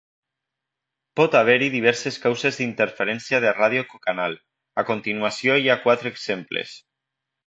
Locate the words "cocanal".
3.91-4.37